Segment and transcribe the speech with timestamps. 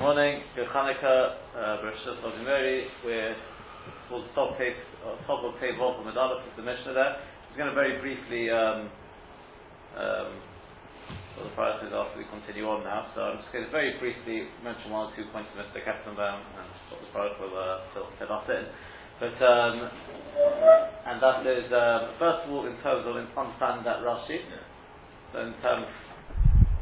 [0.00, 2.88] Good morning, good Hanukkah, uh, Bereshit Mary.
[3.04, 3.36] We're
[4.08, 4.72] towards the top, page,
[5.04, 7.20] uh, top of page Vol from Medallah, the Mishnah there.
[7.20, 8.88] I'm going to very briefly, um,
[9.92, 10.28] um,
[11.36, 14.48] well, the priorities after we continue on now, so I'm just going to very briefly
[14.64, 15.84] mention one or two points of Mr.
[15.84, 18.64] Kettenbaum and what the priority will uh, fill, us in.
[19.20, 19.84] But, um,
[21.12, 24.48] and that is, um, first of all, in terms of understanding that Rashi,
[25.36, 25.92] so in terms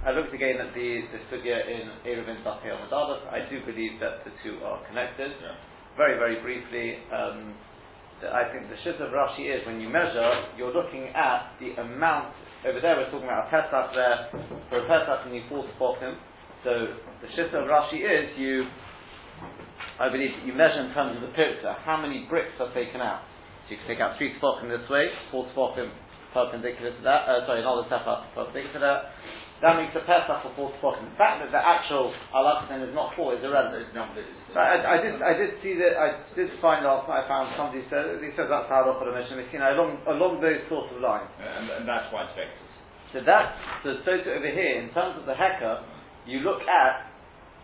[0.08, 3.28] I looked again at the, the sugya in Eruvin Dafei Amadadas.
[3.28, 5.36] I do believe that the two are connected.
[5.36, 5.52] Yeah.
[6.00, 7.52] Very, very briefly, um,
[8.24, 11.76] the, I think the shit of Rashi is when you measure, you're looking at the
[11.76, 12.32] amount.
[12.64, 14.18] Over there, we're talking about a Pesach there.
[14.72, 16.16] For a Pesach, and you force him.
[16.64, 16.72] So
[17.20, 18.64] the shit of Rashi is you.
[20.00, 23.28] I believe you measure in terms of the picture how many bricks are taken out.
[23.68, 25.92] So you can take out three spokim this way, four spokim
[26.32, 27.28] perpendicular to that.
[27.28, 29.00] Uh, sorry, another up perpendicular to that
[29.58, 31.02] that makes the Pesach for four spots.
[31.02, 32.14] The fact that the actual
[32.70, 33.90] then is not four is irrelevant.
[34.54, 36.08] But I, I, did, I did see that, I
[36.38, 39.34] did find out, I found somebody said, he says that's how I'll put a mission,
[39.50, 41.26] you know, along, along those sorts of lines.
[41.42, 42.70] and, and, that's why it's vectors.
[43.10, 43.50] So that's,
[43.82, 45.82] so, so over here, in terms of the hecker,
[46.22, 47.10] you look at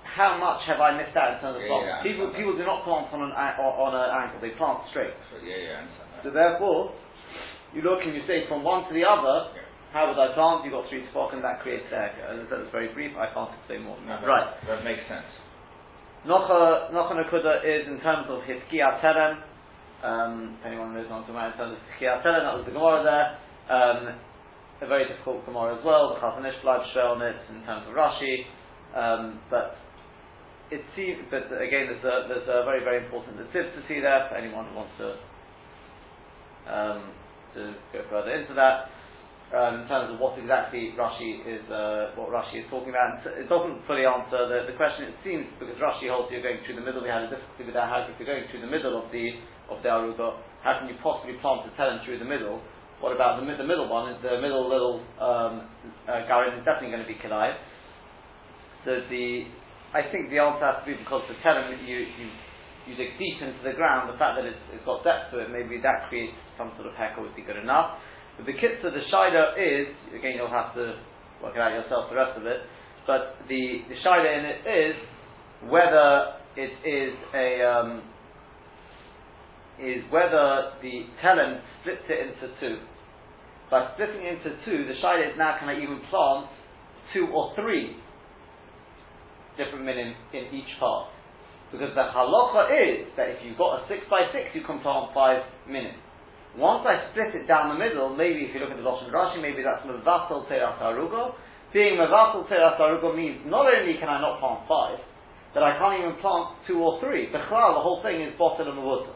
[0.02, 2.82] how much have I missed out in terms of yeah, yeah, people, people do not
[2.82, 5.14] plant on an, on an angle, they plant straight.
[5.30, 6.90] So, yeah, yeah, so therefore,
[7.70, 9.54] you look and you say from one to the other,
[9.94, 10.66] how would I plant?
[10.66, 13.14] You've got three and that creates the As I said, it's very brief.
[13.14, 13.94] I can't explain more.
[14.02, 14.50] No, right.
[14.66, 15.30] That makes sense.
[16.26, 19.38] Nocha Nakuda is in terms of Hiskia Terem.
[20.02, 23.06] Um, if anyone knows what I'm in terms of Hiskia Terem, that was the Gemara
[23.06, 23.26] there.
[23.70, 24.18] Um,
[24.82, 26.10] a very difficult Gemara as well.
[26.10, 28.50] The Chafanish blood show on it in terms of Rashi.
[28.98, 29.78] Um, but
[30.74, 34.26] it seems, but again, there's a, there's a very, very important tip to see there
[34.26, 35.08] for anyone who wants to
[36.66, 37.14] um,
[37.54, 38.90] to go further into that
[39.54, 43.22] um, in terms of what exactly Rashi is uh, what Rashi is talking about.
[43.22, 45.14] It doesn't fully answer the, the question.
[45.14, 47.00] It seems because Rashi holds you're going through the middle.
[47.00, 47.86] We had a difficulty with that.
[47.86, 49.38] How if you're going through the middle of the
[49.70, 52.58] of the aruga, how can you possibly plant the telen through the middle?
[52.98, 54.10] What about the, the middle one?
[54.10, 55.70] Is the middle little um,
[56.10, 57.54] uh, garin is definitely going to be kilai.
[58.82, 59.46] So the
[59.94, 62.26] I think the answer has to be because the telen you, you
[62.90, 64.10] you dig deep into the ground.
[64.10, 66.94] The fact that it's, it's got depth to it, maybe that creates some sort of
[66.98, 67.96] hecker would be good enough.
[68.36, 70.98] But the kitzah, the shida is, again you'll have to
[71.42, 72.60] work it out yourself the rest of it,
[73.06, 74.96] but the, the shida in it is
[75.70, 78.02] whether it is a, um,
[79.78, 82.78] is whether the telen splits it into two.
[83.70, 86.46] By splitting it into two, the shida is now can I even plant
[87.12, 87.96] two or three
[89.56, 91.10] different minim in each part.
[91.70, 95.10] Because the halacha is that if you've got a six by six, you can plant
[95.14, 95.94] five minim.
[96.56, 99.42] Once I split it down the middle, maybe if you look at the Lashon Rashi,
[99.42, 101.34] maybe that's Mavassal Teras Harugo.
[101.74, 105.02] Being Mavassal Teras Harugo means not only can I not plant five,
[105.50, 107.26] but I can't even plant two or three.
[107.34, 109.10] The the whole thing is bottle and Mavuta.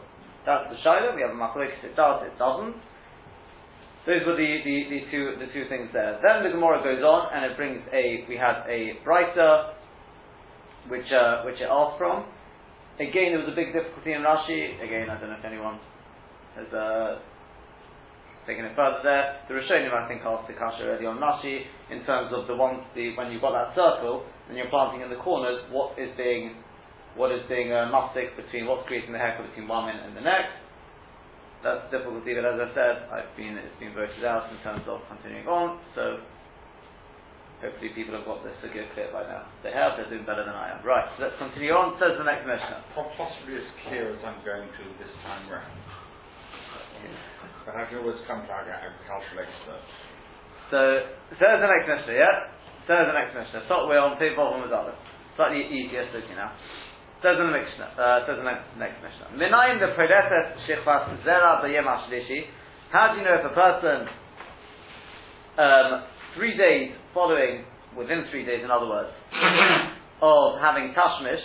[0.45, 2.75] That's the Shiloh, we have a Machlokes, it does, it doesn't.
[4.07, 6.19] Those were the, the, the, two the two things there.
[6.23, 9.75] Then the Gemara goes on and it brings a we have a brighter
[10.87, 12.25] which uh, which it asks from.
[12.97, 14.81] Again, there was a big difficulty in Rashi.
[14.81, 15.79] Again, I don't know if anyone
[16.55, 17.19] has uh,
[18.49, 19.45] taken it further there.
[19.45, 22.81] The Rishonim, I think, asked the kasha already on Rashi in terms of the ones
[22.97, 26.57] the when you've got that circle and you're planting in the corners, what is being
[27.13, 30.25] what is being uh, mastic between what's creating the hecker between one minute and the
[30.25, 30.57] next.
[31.61, 34.57] That's difficult to see, but as I said, I've been it's been voted out in
[34.65, 35.77] terms of continuing on.
[35.93, 36.25] So
[37.61, 39.45] hopefully people have got this figure clear by now.
[39.61, 40.81] They have, they're doing better than I am.
[40.81, 41.99] Right, so let's continue on.
[42.01, 42.81] Says the next Mishnah.
[42.97, 45.69] Possibly as clear as I'm going to this time round.
[47.65, 49.83] But I can always come to our agricultural expert.
[50.69, 50.79] So,
[51.37, 52.53] there's the next Mishnah, yeah?
[52.85, 53.65] There's the next Mishnah.
[53.65, 54.97] Start we're on Pei Bov Mazalef.
[55.37, 56.53] Slightly easier looking now.
[57.21, 57.91] Says the next Mishnah.
[57.99, 59.35] Uh, says the next, next Mishnah.
[59.35, 61.59] Minayim the Shechvas Zera.
[62.91, 64.07] How do you know if a person
[65.59, 66.03] um,
[66.35, 67.65] three days following,
[67.95, 69.09] within three days, in other words,
[70.21, 71.43] of having tashmish,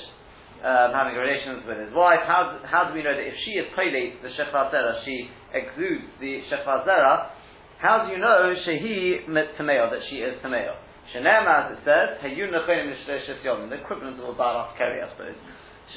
[0.65, 2.25] um, having relations with his wife.
[2.25, 6.09] How, how do we know that if she is paylate the shechva zera, she exudes
[6.25, 7.37] the shechva zera?
[7.84, 10.72] How do you know shehi tameo that she is tameo?
[11.13, 15.09] Shenem, as it says, hayun nechonim l'shleishes yomim, the equivalent of a balas keri, I
[15.13, 15.37] suppose.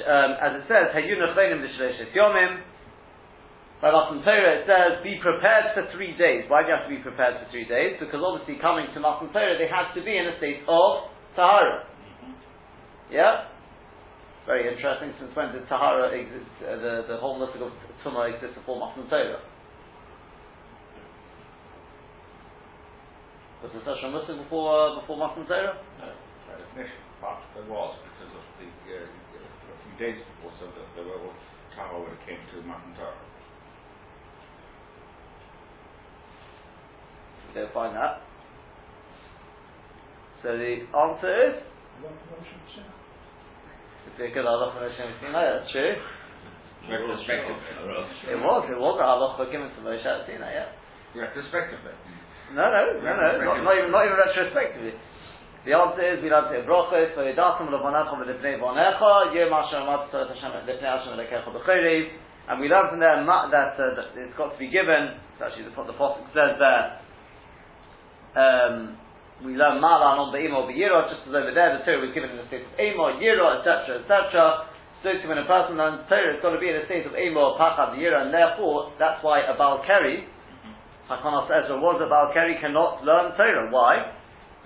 [0.04, 2.60] Um, as it says, hayun nechonim l'shleishes yomim.
[3.80, 6.44] By Matan Torah it says, be prepared for three days.
[6.50, 7.94] Why do you have to be prepared for three days?
[7.96, 11.86] Because obviously coming to Matan Torah they had to be in a state of Tahara.
[13.08, 13.48] Yeah?
[14.48, 17.68] Very interesting, since when did Tahara exist, uh, the, the whole mystic of
[18.00, 19.44] Tumah exist before Matan Torah?
[23.60, 25.76] Was there such a mystic before, uh, before Matan Torah?
[26.00, 26.08] No,
[26.48, 29.04] by definition, but there was because of the uh,
[30.00, 31.36] days before, so that the whole
[31.76, 33.20] tower would have came to Matan Torah.
[37.52, 38.24] We don't find that.
[40.40, 41.68] So the answer is
[44.18, 45.94] because Allah that's true.
[46.88, 48.32] Retrospectively.
[48.32, 50.72] It was, it was a halacha given to Moshe Sinai, yeah.
[51.12, 51.92] Retrospectively.
[52.56, 54.96] No, no, no, no, not, not even, not even retrospectively.
[55.68, 60.08] The answer is we it in Brochos, so Yidatim Levonecha V'Lifnei Vonecha, Yom Asher Amat
[60.08, 62.08] Tzorot Hashem Lifnei Hashem Elekecha B'Chorev,
[62.48, 65.68] and we learned from there that, uh, that it's got to be given, it's actually
[65.68, 67.04] the, the Pasuk says there,
[68.32, 68.96] um,
[69.44, 72.38] we learn Mala non Be'imo Be'yiro, just as over there the Torah was given in
[72.42, 74.66] the state of Emo, Yiro, etc., etc.,
[74.98, 77.54] so when a person learns Torah, it's got to be in a state of Emo,
[77.54, 80.26] Pachad, Yiro, and therefore, that's why a Baal Keri,
[81.06, 83.70] Hakonos Ezra was a Baal Keri cannot learn Torah.
[83.70, 84.10] Why?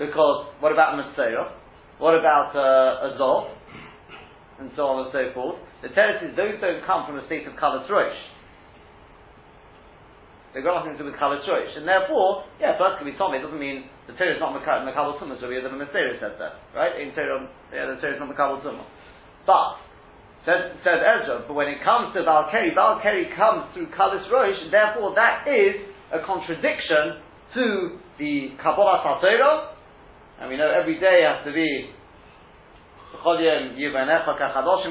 [0.00, 1.52] Because what about Mitzvah?
[2.00, 3.52] What about uh, Azov?
[4.58, 5.60] And so on and so forth.
[5.84, 8.16] The terraces, those don't come from a state of Kalas Rosh.
[10.52, 11.72] They've got nothing to do with Kalas Rosh.
[11.80, 15.16] And therefore, yeah, first can be Tommy, it doesn't mean the Torah is not Makabal
[15.16, 16.60] Tumah, so we have the Mitzvah says that.
[16.76, 17.00] Right?
[17.00, 18.84] In Torah, yeah, the Torah is not Makabal Tumah.
[19.48, 19.80] But,
[20.44, 24.68] says, says Ezra, but when it comes to Valkeri, Valkeri comes through Kalas Rosh, and
[24.68, 27.24] therefore that is a contradiction
[27.56, 29.72] to the Kabbalah Torah,
[30.40, 31.96] and we know every day has to be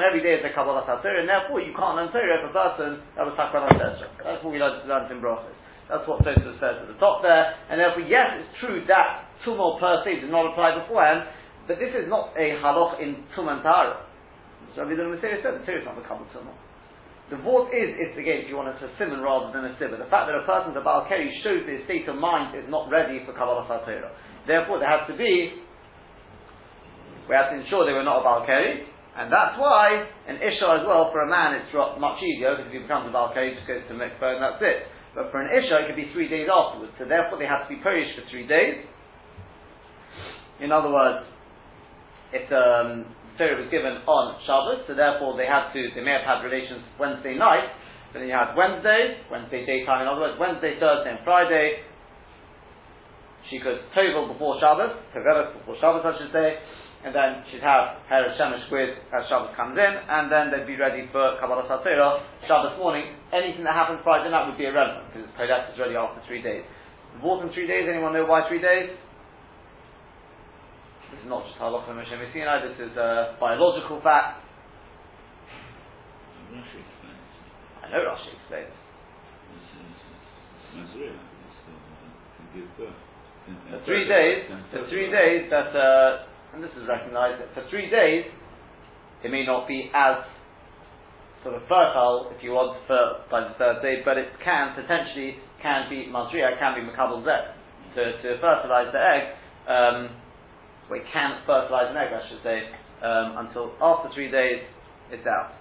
[0.01, 3.01] every day is a Kabbalah Torah, and therefore you can't learn Torah if a person
[3.17, 4.07] that was Takbalah Ezra.
[4.21, 5.57] That's what we learned, learned in Brachos.
[5.89, 9.81] That's what Tosfos says at the top there, and therefore yes, it's true that Tumah
[9.81, 11.27] per se did not apply beforehand,
[11.67, 14.05] but this is not a haloch in Tahara.
[14.75, 16.55] So Rabbi Dun said the Torah is not the Kabbalah Tumah.
[17.31, 19.95] The vort is, it's again, if you want, it's a simon rather than a sibber.
[19.95, 22.91] The fact that a person's a Baal Keri shows his state of mind is not
[22.91, 24.11] ready for Kabbalah Torah.
[24.43, 25.63] Therefore, there has to be,
[27.31, 28.83] we have to ensure they were not a Baal Keri,
[29.15, 32.75] and that's why an Isha as well, for a man, it's much easier, because if
[32.75, 34.91] he becomes a Baal Keri, he just goes to mikvah and that's it.
[35.15, 37.71] But for an Isha, it could be three days afterwards, so therefore they have to
[37.71, 38.83] be perished for three days.
[40.59, 41.23] In other words,
[42.35, 43.07] if um,
[43.39, 46.83] Torah was given on Shabbos, so therefore they had to, they may have had relations
[46.99, 47.71] Wednesday night,
[48.11, 51.87] then you had Wednesday, Wednesday daytime, in other words, Wednesday, Thursday, and Friday.
[53.47, 56.59] She could tovel before Shabbos, tovel before Shabbos, I should say,
[57.01, 60.77] and then she'd have her Shemesh with as Shabbos comes in, and then they'd be
[60.77, 63.17] ready for Kabbalah Satorah Shabbos morning.
[63.33, 66.61] Anything that happens Friday night would be irrelevant because Kodesh is ready after three days.
[67.17, 68.93] More than three days, anyone know why three days?
[71.09, 74.45] This is not just halacha Moshe Sinai, this is a biological fact.
[76.53, 77.33] Rashi explains.
[77.81, 78.75] I know Rashi explains.
[80.71, 82.95] Is the, to give birth.
[83.71, 87.89] For three days, for three days that, uh, and this is recognized, that for three
[87.89, 88.25] days,
[89.23, 90.25] it may not be as
[91.43, 95.37] sort of fertile, if you want, for, by the third day, but it can potentially
[95.61, 97.55] can be Masriya, can be Makabal Zek,
[97.95, 99.23] to, to fertilize the egg.
[99.69, 99.97] Um,
[100.91, 102.67] it can fertilize an egg, I should say,
[103.01, 104.59] um, until after three days
[105.11, 105.53] it's out.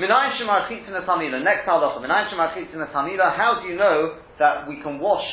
[0.00, 1.42] Shemar Chitzina Samila.
[1.44, 3.36] Next Shemar Chitzina Samila.
[3.36, 5.24] How do you know that we can wash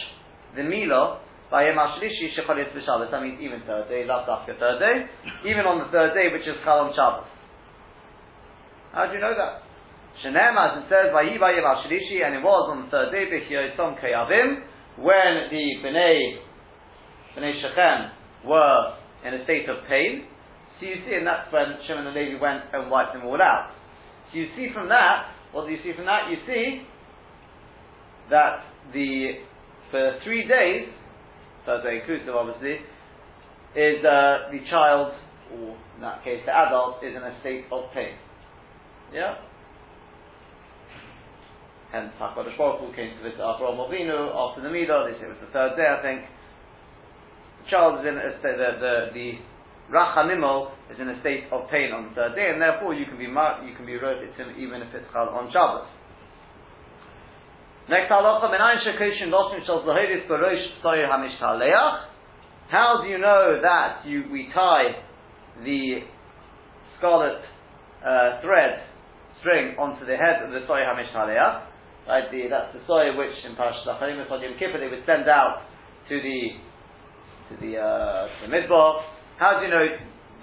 [0.55, 1.21] the Mila
[1.51, 3.12] by Yom HaShlishi Shechol Yetz B'Shabbos?
[3.12, 5.06] That means even third day, last after third day,
[5.50, 7.25] even on the third day, which is on Shabbos.
[8.94, 9.65] How do you know that?
[10.22, 13.98] Shenem, as it says, Vayi Yom HaShlishi, and it was on the third day, B'Chiyotzom
[13.98, 14.62] Keyavim,
[15.01, 16.38] when the Bnei
[17.38, 18.12] Bnei Shechem
[18.48, 20.25] were in a state of pain.
[20.79, 23.72] So you see, and that's when Shimon and Levi went and wiped them all out.
[24.32, 26.29] So you see from that, what do you see from that?
[26.29, 26.84] You see
[28.29, 28.63] that
[28.94, 29.44] the
[29.91, 30.88] for three days,
[31.69, 32.81] Thursday inclusive obviously,
[33.77, 35.13] is uh, the child,
[35.53, 38.17] or in that case the adult, is in a state of pain.
[39.13, 39.38] Yeah?
[41.93, 45.41] Hence, HaKadosh Baruch Hu came to visit Avraham Avinu after the Midah, say it was
[45.41, 46.25] the third day, I think
[47.65, 49.27] The child is in a state, the, the, the
[49.93, 53.17] Rachanimo is in a state of pain on the third day, and therefore you can
[53.17, 55.89] be mar- you can be it even if it's chal on Shabbos.
[57.89, 62.05] Next halacha, menayin shekoshin loshin shal zahiris barosh soyer hamishtaleach.
[62.69, 64.93] How do you know that you we tie
[65.65, 66.05] the
[66.98, 67.41] scarlet
[68.05, 68.86] uh, thread
[69.39, 71.65] string onto the head of the soyer hamishtaleach?
[72.08, 75.27] Right, the, that's the soyer which in Parashat Acharim on Yom Kippur they would send
[75.27, 75.65] out
[76.10, 76.41] to the
[77.50, 79.01] to the uh, to the midbar.
[79.39, 79.86] How do you know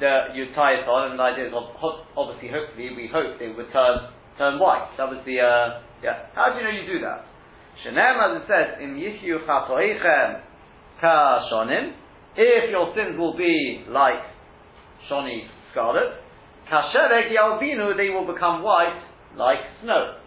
[0.01, 1.13] that you tie it on?
[1.13, 4.91] And the idea is obviously, hopefully, we hope they would turn turn white.
[4.99, 6.27] That was the uh, yeah.
[6.35, 7.36] How do you know you do that?
[7.85, 10.41] Shenem, as it says, in Yishyu Chatoichem
[11.01, 11.93] Ka Shonim,
[12.37, 14.23] if your sins will be like
[15.11, 16.21] Shoni scarlet,
[16.71, 19.03] Kasherek Yalbinu, they will become white
[19.37, 20.19] like snow.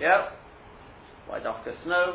[0.00, 0.30] Yeah?
[1.28, 2.14] White after snow.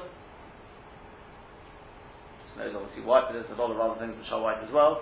[2.55, 4.71] Snow is obviously white, but there's a lot of other things which are white as
[4.73, 5.01] well.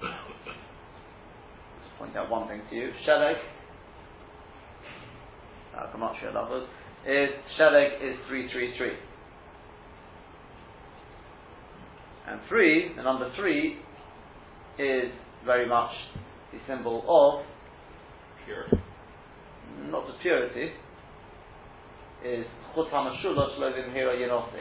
[0.00, 2.90] Just point out one thing to you.
[3.06, 3.38] Shelek,
[5.94, 6.68] Gematria lovers,
[7.06, 8.96] is Shelek is 333.
[12.26, 13.76] And 3, the number 3,
[14.78, 15.12] is
[15.44, 15.90] very much
[16.52, 17.44] the symbol of
[18.44, 18.76] Purity.
[19.88, 20.72] not just purity,
[22.24, 22.44] is
[22.74, 24.60] chut hamashulos lovim hira yenosi.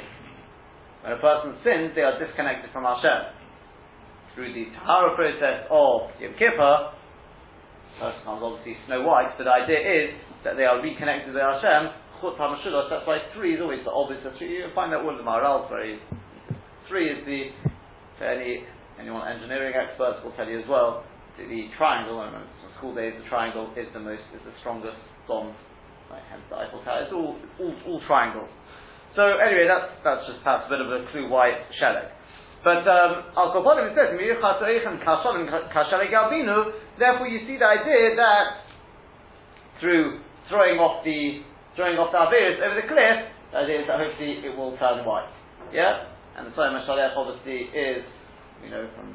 [1.04, 3.36] When a person sins, they are disconnected from Hashem.
[4.36, 6.96] Through the Tahara process of Yom Kippur,
[8.00, 10.10] person becomes obviously Snow White, but the idea is
[10.44, 11.92] that they are reconnected with Hashem,
[12.24, 15.24] chut hamashulos, that's why three is always the obvious, Three, you find that all the
[15.24, 16.00] Maharal very,
[16.88, 17.52] three is the,
[18.24, 18.64] any,
[18.96, 21.04] anyone engineering experts will tell you as well,
[21.36, 24.56] the, the triangle, I remember from school days, the triangle is the most, is the
[24.64, 24.96] strongest
[25.28, 25.52] bond,
[26.08, 28.50] like, hence the Eiffel Tower, it's all, all, all triangles.
[29.20, 32.10] So anyway, that's, that's just perhaps a bit of a clue why it's Shelek.
[32.64, 34.16] But um, says,
[36.96, 38.64] therefore you see the idea that
[39.84, 41.44] through throwing off the
[41.76, 43.18] throwing off the Aviris over the cliff,
[43.52, 45.30] the idea is that hopefully it will turn white.
[45.72, 46.10] Yeah?
[46.38, 48.06] And the Soyam Shalech obviously is,
[48.64, 49.14] you know, from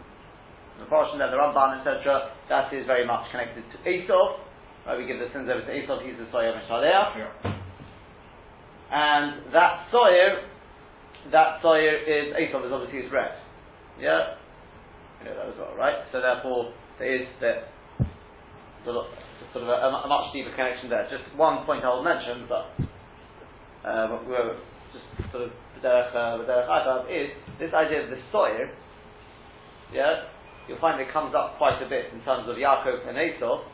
[0.78, 4.38] the portion there, the Ramban, etc., that is very much connected to Esau.
[4.86, 7.18] Right, we give the sins over to Esau, he's the Soyam Shalech.
[7.18, 7.58] Yeah.
[8.90, 10.46] And that soyer,
[11.32, 13.36] that soyer is Esau is obviously is red.
[14.00, 14.38] Yeah?
[15.20, 15.96] You know that as well, right?
[16.12, 17.68] So therefore there is that
[19.52, 21.08] sort of a, a, much deeper connection there.
[21.10, 22.72] Just one point I'll mention, but
[23.86, 24.56] uh, we're
[24.92, 28.68] just sort of the derech, uh, the derech is this idea of the soil.
[29.92, 30.28] Yeah,
[30.68, 33.64] you'll find it comes up quite a bit in terms of Yaakov and Esau,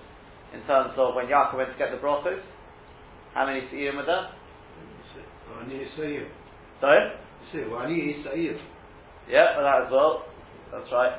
[0.55, 2.43] in terms of when Yaakov went to get the brothers.
[3.35, 4.31] How many seiyim were there?
[6.81, 7.11] Sorry.
[9.29, 10.25] Yeah, that as well.
[10.71, 11.19] That's right.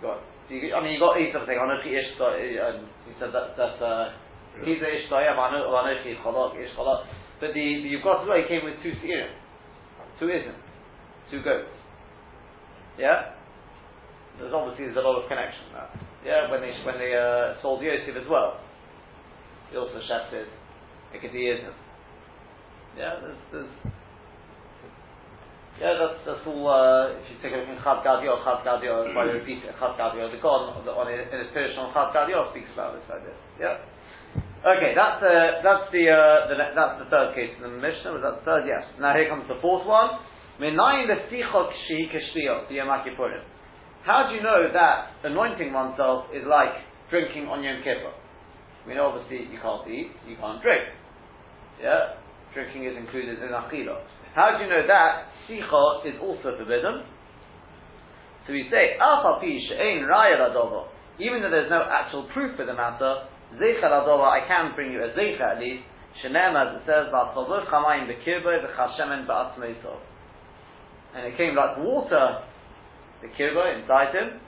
[0.00, 1.56] Go on you, I mean, you got these sort of thing.
[1.56, 4.12] Anochi ish, and he said that that uh,
[4.60, 7.08] he's a ish soya, anochi chalak ish chalak.
[7.40, 8.38] But the, the you've got as well.
[8.38, 9.32] He came with two seirim,
[10.20, 10.60] two isn't,
[11.30, 11.72] two goats.
[12.98, 13.34] Yeah.
[14.38, 15.90] There's obviously there's a lot of connection there.
[16.24, 18.60] Yeah, when they when they uh, sold Yosef as well,
[19.70, 20.00] he also
[21.12, 21.76] Ekadi isn't.
[22.96, 23.92] Yeah, there's, there's
[25.82, 29.10] yeah, that's, that's all, uh, if you take a look in Chad Gadio, Chad Gadio,
[29.10, 32.54] if I repeat it, Chad Gadio, the God on, on, in his Persian Chad Gadio
[32.54, 33.34] speaks about this idea.
[33.58, 33.82] Yeah?
[34.62, 38.22] Okay, that's, uh, that's the, uh, the, that's the third case in the Mishnah, was
[38.22, 38.62] that the third?
[38.62, 38.86] Yes.
[39.02, 40.22] Now here comes the fourth one.
[40.62, 43.42] Minayin lesichok shehi kashliyo, the Yom Kippurim.
[44.06, 46.78] How do you know that anointing oneself is like
[47.10, 48.14] drinking on Yom Kippur?
[48.86, 50.94] We know obviously you can't eat, you can't drink.
[51.82, 52.22] Yeah?
[52.54, 53.98] Drinking is included in Achilah.
[54.38, 57.04] How do you know that Sicha is also forbidden?
[58.46, 58.98] So we say,
[61.18, 65.02] even though there's no actual proof for the matter, Zeicha Ladova, I can bring you
[65.04, 65.84] a Zeicha at least,
[66.24, 70.00] Shenem, as it says, Ba'atchavur Chamayim Bekirbo V'chashemen Ba'atzmeitov.
[71.14, 72.42] And it came like water,
[73.20, 74.40] the kirbo inside him,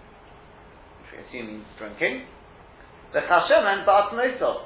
[0.98, 2.24] which we assume means drinking,
[3.12, 4.64] the chashemen ba'atzmeitov,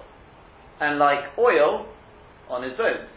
[0.80, 1.86] and like oil
[2.48, 3.08] on his bones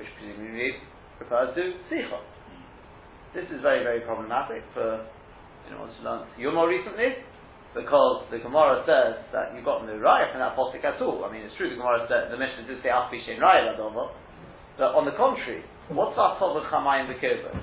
[0.00, 0.80] which presumably
[1.20, 1.62] refers to
[1.92, 2.18] Sicha.
[3.34, 5.06] This is very, very problematic for
[5.68, 7.14] anyone who learns Yuma recently,
[7.74, 11.22] because the Gemara says that you've got no raya from that posik at all.
[11.24, 14.10] I mean, it's true the Gemara said the Mishnah did say Afbi Shein Raya Ladova,
[14.76, 15.62] but on the contrary,
[15.92, 17.54] what's that Tov Chamayim Bekirba?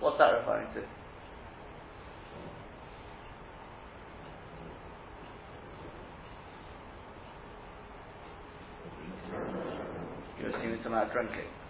[0.00, 0.82] What's that referring to?
[10.40, 11.61] You're assuming about drinking.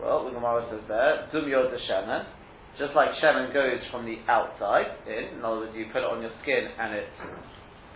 [0.00, 2.24] Well, the Gemara says there, Dumyod Shemen,
[2.80, 6.24] just like Shemen goes from the outside in, in other words, you put it on
[6.24, 7.04] your skin and it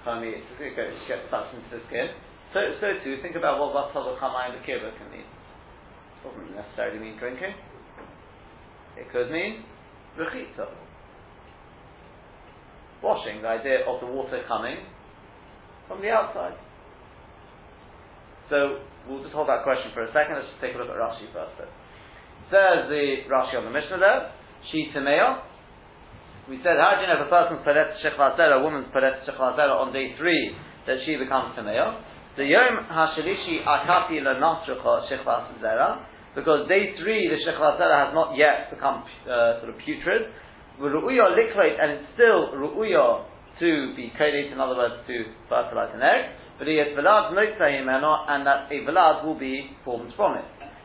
[0.04, 2.12] permeates, it goes, gets sucked into the skin.
[2.52, 5.24] So, so too, think about what Vatal Chamayim the Kirba can mean.
[5.24, 7.56] It doesn't necessarily mean drinking.
[9.00, 9.64] It could mean
[10.20, 10.68] Rechitza.
[13.02, 14.76] Washing, the idea of the water coming
[15.88, 16.54] from the outside.
[18.50, 20.36] So, we'll just hold that question for a second.
[20.36, 21.56] Let's just take a look at Rashi first.
[21.56, 21.83] Though.
[22.52, 24.32] Says the Rashi on the Mishnah there,
[24.70, 25.42] she Tameo.
[26.48, 29.80] We said, how do you know if a person's Peret Shechvasera, a woman's Peret Shechvasera
[29.80, 30.52] on day three,
[30.86, 32.04] that she becomes Tameo?
[32.36, 39.04] The Yom HaShalishi Akati Lenasrecha Shechvasera, because day three, the Shechvasera has not yet become
[39.24, 40.28] uh, sort of putrid.
[40.78, 43.24] Ru'uya liquid, and it's still Ru'uya
[43.60, 46.34] to be kodesh, in other words, to fertilize an egg.
[46.58, 50.44] But he has velad notzah and that a velad will be formed from it.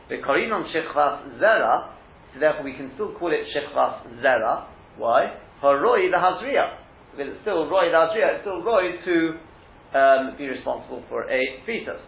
[0.10, 1.94] The korinon shechvas zera,
[2.34, 4.68] so therefore we can still call it shechvas zera.
[4.98, 5.38] Why?
[5.62, 6.78] Haroi the hazriya.
[7.12, 12.02] Because it's still roi the it's still roi to um, be responsible for a fetus.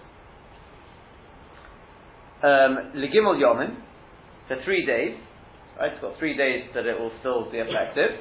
[2.43, 3.77] Um, Legimel Yomin,
[4.48, 5.17] for three days,
[5.79, 5.93] right?
[5.93, 8.17] It's got three days that it will still be effective.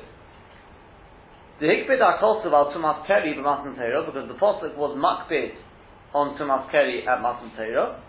[1.61, 5.53] The Hikbid Akosav al Tumas Keri b'Matan Torah, because the Pasuk was Makbid
[6.15, 8.03] on Tumas Keri at Matan Torah.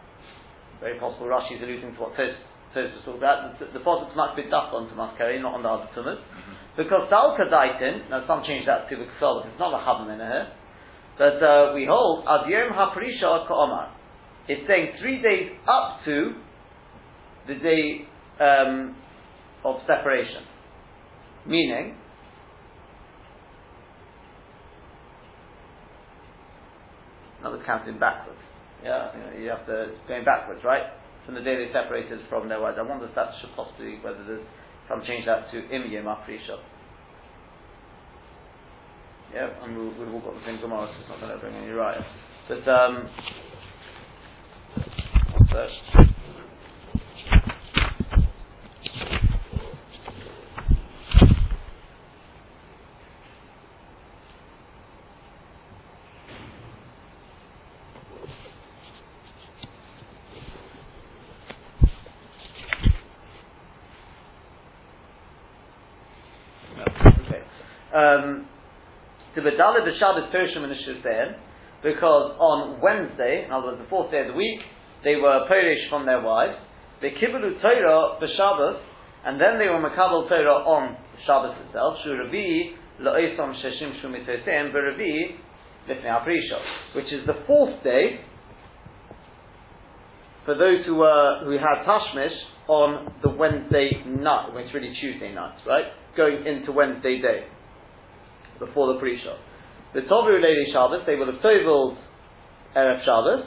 [0.82, 2.34] Very possible Rashi is alluding to what Tos
[2.74, 3.60] was talking about.
[3.60, 6.18] The, the Pasuk's be Daf on Tumas Keri, not on the other Tumas.
[6.18, 6.76] Mm-hmm.
[6.76, 10.20] Because Dalka Daitin, now some change that to the Ksal, it's not a Chavim in
[10.20, 10.48] here.
[11.18, 13.92] But uh, we hold Ad Yom HaPrisha Ka'omar.
[14.48, 16.34] It's saying three days up to
[17.48, 18.08] the day
[18.40, 18.96] um,
[19.64, 20.44] of separation.
[21.46, 21.96] Meaning,
[27.44, 28.38] Now it's counting backwards.
[28.84, 30.84] Yeah, you, have to going backwards, right?
[31.26, 32.78] From the day they separated from their wives.
[32.80, 34.46] I wonder if that should possibly whether there's
[34.90, 36.60] some change that to Im Yom Afrisha.
[39.34, 41.56] Yeah, and we, we've all got the same Gemara, so it's not going to bring
[41.56, 42.02] any right.
[42.50, 43.10] But um.
[66.82, 67.44] Okay.
[67.96, 68.48] Um,
[69.42, 71.36] to Bedalid the Shabbos Pershim and the
[71.82, 74.62] because on Wednesday, in other words, the fourth day of the week,
[75.04, 76.54] they were Polish from their wives.
[77.02, 78.78] They kibulu Torah the Shabbos,
[79.26, 80.96] and then they were Makabal Torah on
[81.26, 81.98] Shabbos itself.
[82.04, 85.38] Shu Revi La'osom Sheshim Shu Mitosim Berevi
[85.90, 86.62] Lifnei Aprisha,
[86.96, 88.22] which is the fourth day
[90.46, 92.34] for those who were who had Tashmish
[92.68, 95.86] on the Wednesday night, when it's really Tuesday night, right?
[96.16, 97.46] Going into Wednesday day
[98.62, 99.42] before the pre-shot.
[99.94, 101.98] The Tovu Lady Shabbos, they would have toveled
[102.78, 103.44] Erev Shabbos,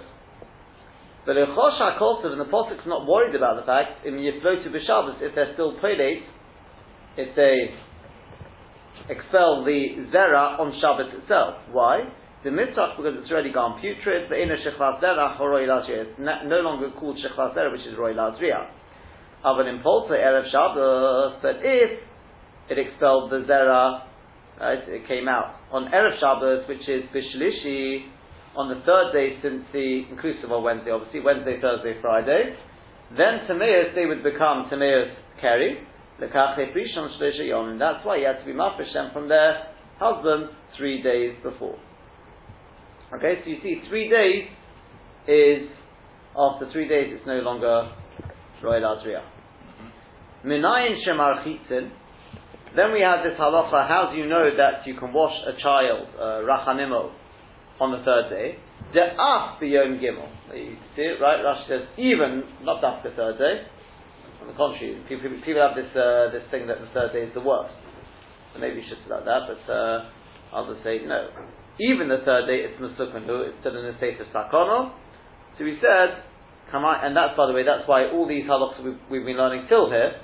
[1.25, 5.23] but the Chosh HaKoltov and the Posuk's not worried about the fact, in Yiflotu B'Shabbos,
[5.23, 6.21] if they're still prelate,
[7.17, 7.73] if they
[9.09, 11.57] expel the Zera on Shabbos itself.
[11.73, 12.13] Why?
[12.45, 16.13] The mitzvah because it's already gone putrid, the inner Shechvas Zera, Horoi Lazria.
[16.13, 18.69] It's no longer called Shechvas Zera, which is Roy Lazria.
[19.45, 22.01] An impulse, Erev Shabbos, but if
[22.69, 24.03] it expelled the Zera
[24.61, 24.79] Right?
[24.87, 28.07] It came out on Erev Shabbos, which is Bishlishi,
[28.57, 32.55] on the third day since the inclusive of Wednesday, obviously Wednesday, Thursday, Friday.
[33.17, 35.79] Then Tameus they would become Tameus Keri,
[36.21, 40.51] Lekache Prishon Shlisha Yom, and that's why he had to be Mafreshem from their husband
[40.79, 41.77] three days before.
[43.13, 44.49] Okay, so you see, three days
[45.29, 45.69] is
[46.37, 47.91] after three days, it's no longer
[48.63, 49.23] Royal Azriah.
[49.23, 50.49] Mm-hmm.
[50.49, 51.91] Minayin Shemar Chitzin,
[52.77, 56.09] then we have this halacha, how do you know that you can wash a child,
[56.19, 57.13] uh, rachanimo,
[57.81, 58.59] on the third day?
[58.95, 60.27] De'af b'yom gimel.
[60.55, 61.39] You see it, right?
[61.39, 63.67] Rashi says, even, not just the third day.
[64.43, 67.35] On the contrary, people, people have this, uh, this thing that the third day is
[67.35, 67.75] the worst.
[68.53, 70.11] So maybe you should say like that, but uh,
[70.55, 71.31] others say no.
[71.79, 74.95] Even the third day, it's musukanu, it's still in the state of sakono.
[75.59, 76.23] So we said,
[76.71, 79.39] come on, and that's, by the way, that's why all these halachas we've, we've been
[79.39, 80.23] learning till here,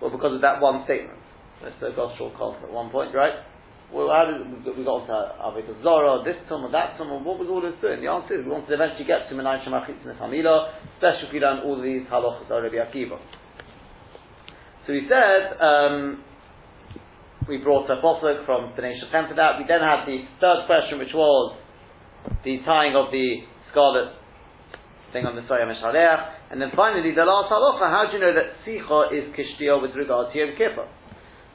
[0.00, 1.18] well, because of that one statement.
[1.62, 2.32] That's the gospel
[2.62, 3.32] at one point, right?
[3.92, 7.62] Well, how did we got to Avik Zora, this tumah, that tumah, what was all
[7.62, 8.02] this doing?
[8.02, 11.32] The answer is we wanted to eventually get to Menai Shemachitz and Hamila, especially if
[11.32, 13.16] we learn all these halachas of Rabbi Akiva.
[14.86, 16.22] So we said, um,
[17.48, 19.58] we brought a posuk from Bnei Shechem for that.
[19.58, 21.56] We then had the third question, which was
[22.44, 24.18] the tying of the scarlet
[25.12, 26.35] thing on the Soya Meshaleach.
[26.50, 29.96] And then finally, the last halacha, how do you know that Sicha is Kishtiya with
[29.96, 30.86] regard to Yom Kippur?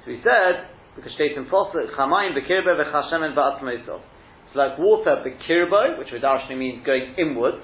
[0.03, 4.01] So he said, because in Foster, Chamayim Bekirbo V'chashemen Ba'atzmoiso.
[4.47, 7.63] It's like water Bekirbo, which actually mean going inwards,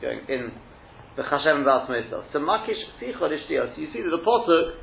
[0.00, 0.52] going in
[1.18, 2.32] V'chashemen Ba'atzmoiso.
[2.32, 3.74] So Makish Sicha Ishtiya.
[3.74, 4.76] So you see that the Pasuk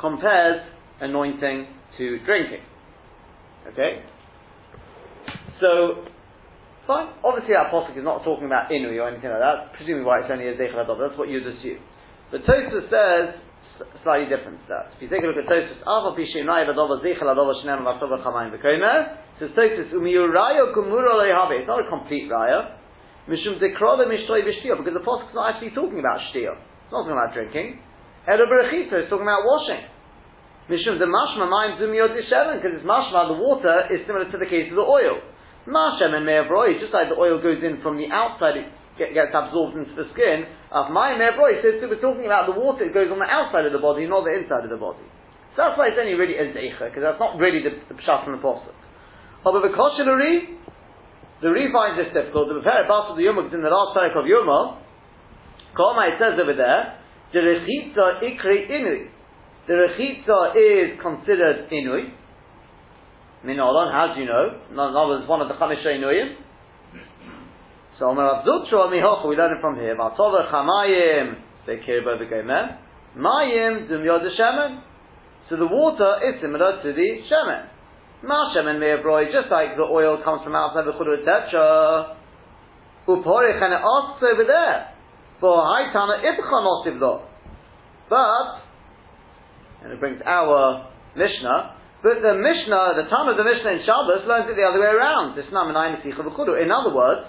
[0.00, 0.66] compares
[1.00, 1.66] anointing
[1.98, 2.62] to drinking.
[3.68, 4.02] Okay?
[5.60, 6.04] So,
[6.86, 7.12] Fine.
[7.22, 9.76] Obviously, our posuk is not talking about inui or anything like that.
[9.76, 11.80] Presumably, why it's only a zeichel That's what you'd assume.
[12.30, 13.36] But Tosfos says
[14.02, 14.94] slightly different that.
[14.96, 18.54] If you take a look at Tosfos, Ava Pishinai Vadova Zeichel Adova Shnem Vatova Chamaim
[18.54, 21.60] V'Komer, says Tosfos Umiurayo Kumura Lehave.
[21.60, 22.76] It's not a complete raya.
[23.28, 26.56] Mishum Dekrova Mishtoi V'Shtiyah, because the is not actually talking about shtiyah.
[26.56, 27.80] It's not talking about drinking.
[28.26, 29.84] Elo Berechita is talking about washing.
[30.70, 34.70] Mishum the mashma mayim shemen because it's mashma the water is similar to the case
[34.70, 35.18] of the oil.
[35.68, 39.76] Mashemen me'avroi just like the oil goes in from the outside it get, gets absorbed
[39.76, 40.48] into the skin.
[40.72, 43.66] Uh, of mayim me'avroi so we're talking about the water it goes on the outside
[43.66, 45.04] of the body not the inside of the body.
[45.56, 48.24] So that's why it's only really a zeicha because that's not really the, the pshat
[48.24, 48.76] from the pasuk.
[49.42, 50.04] But the kosher
[51.40, 52.52] the Re finds this difficult.
[52.52, 54.76] The Beferet Bas of the Yuma is in the last parak of Yuma.
[55.72, 57.00] Koma, it says over there,
[57.32, 59.08] the Rechitza Ikri Inui.
[59.66, 62.12] The Rechitza is considered Inui.
[63.44, 64.60] Minolon, how do you know?
[64.70, 66.36] In other words, one of the Chamish Inuyim.
[67.98, 69.96] So, Omer Abzutra Mihocha, we learn it from here.
[69.96, 72.76] Vatova Chamayim, they about the Gomen.
[73.16, 74.22] Mayim, Dum Yod
[75.48, 77.68] So the water is similar to the Shemen.
[78.24, 82.16] Mashem and Me'abroi, just like the oil comes from outside the chudu, etc.
[83.08, 84.92] Uporich, and it asks over there,
[85.40, 87.22] for Haitana Ibcha Nosivlo.
[88.10, 88.60] But,
[89.82, 94.24] and it brings our Mishnah, but the Mishnah, the Tana of the Mishnah in Shabbos
[94.24, 95.36] learns it the other way around.
[95.36, 97.28] In other words,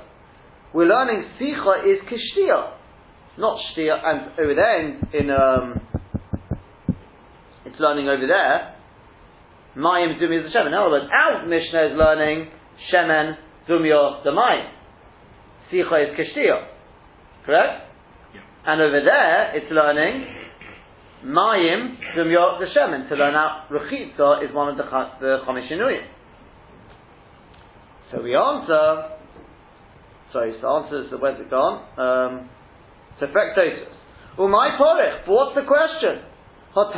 [0.73, 2.71] we're learning Sicha is Kishtia,
[3.37, 5.81] not Shtia, and over there in, in um,
[7.65, 8.75] it's learning over there,
[9.75, 10.67] Mayim Dumya the Shemen.
[10.67, 12.47] In other words, our Mishnah is learning
[12.93, 13.35] Shemen
[13.67, 14.71] Dumya the Mayim.
[15.71, 16.67] Sicha is Kishtiya.
[17.45, 17.91] Correct?
[18.33, 18.41] Yeah.
[18.71, 20.40] And over there, it's learning
[21.25, 23.09] Mayim Dumya the Shemen.
[23.09, 24.83] To learn out Rechitza is one of the,
[25.19, 26.05] the Chomishinuyim.
[28.11, 29.15] So we answer,
[30.33, 31.79] sorry, so answer is, where's it gone?
[31.95, 32.49] Um,
[33.19, 33.87] to.
[34.37, 36.27] Umay Porich, what's the question?
[36.75, 36.91] That's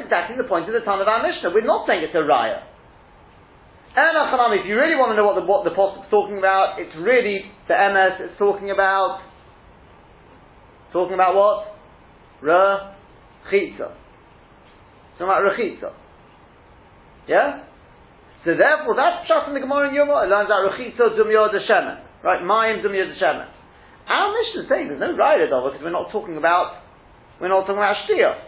[0.00, 1.52] exactly the point of the time of our Mishnah.
[1.52, 2.64] We're not saying it's a raya.
[3.96, 4.16] And
[4.60, 5.72] if you really want to know what the what the
[6.04, 8.30] is talking about, it's really the MS.
[8.30, 9.20] It's talking about
[10.92, 11.77] talking about what
[12.42, 13.94] rechitza.
[15.18, 15.92] Talking about rechitza.
[17.26, 17.64] Yeah.
[18.44, 20.24] So therefore, that's just in the Gemara in Yoma.
[20.24, 22.04] It learns out rechitza dumyod shemen.
[22.22, 23.48] Right, mayim dumyod shemen.
[24.08, 26.80] Our Mishnah is saying there's no raya over because we're not talking about
[27.40, 28.40] we're not talking about Shtia.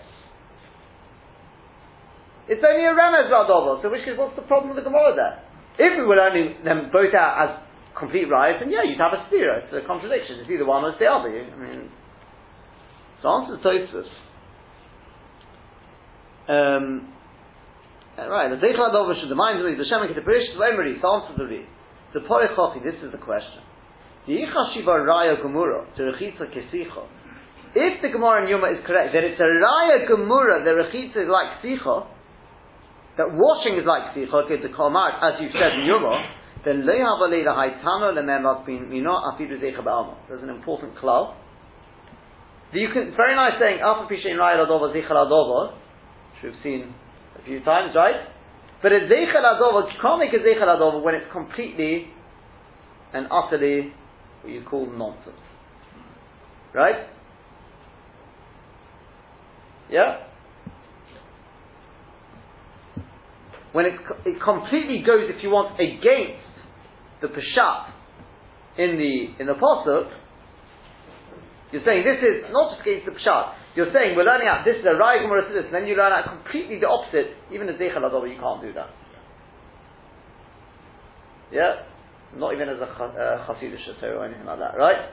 [2.48, 5.37] It's only a Remez Radovo, so which is what's the problem with the Gemara there?
[5.79, 7.50] If we were learning them both out as
[7.94, 9.62] complete riots, then yeah, you'd have a stira.
[9.62, 10.42] It's a contradiction.
[10.42, 11.31] It's either one or it's the other.
[11.31, 11.92] I mean,
[13.23, 14.11] so answer the Tosfos.
[16.49, 17.13] Um,
[18.19, 20.99] right, the Zeichel Adover should the mind of the Ketapirish to Emery.
[21.01, 21.67] So answer the read.
[22.15, 23.63] The Porichochi, this is the question.
[24.27, 27.07] The Yichashiva Raya Gemura to Rechitza Kesicha
[27.75, 31.31] if the Gemara in Yuma is correct, that it's a Raya Gemura, the Rechitza is
[31.31, 32.07] like Sicha,
[33.17, 36.19] that washing is like Sicha, okay, to come out, as you've said in Yuma,
[36.65, 40.17] then Lehavale the Haitano Lemem bin Mino Afidu Zecha Ba'alma.
[40.29, 41.37] There's an important club.
[42.73, 46.95] You can, it's very nice saying, Alpha Pisha in Raya Ladova Ladova, which we've seen
[47.41, 48.15] a few times, right?
[48.83, 52.07] But a Zecha Ladova, you can't make a Zecha Ladova when it's completely
[53.13, 53.93] and utterly
[54.43, 55.37] what you call nonsense.
[56.73, 57.07] Right?
[59.91, 60.27] Yeah?
[63.73, 66.47] When it, it completely goes, if you want, against
[67.21, 67.91] the Peshat
[68.79, 70.11] in the in the Pasuk,
[71.71, 73.55] you're saying this is not just against the Peshat.
[73.79, 76.11] You're saying we're learning out this is a Rai Gemara this, and then you learn
[76.11, 77.39] out completely the opposite.
[77.55, 78.91] Even a Zeichel you can't do that.
[81.53, 81.87] Yeah?
[82.35, 85.11] Not even as a uh, Hasidic or anything like that, right?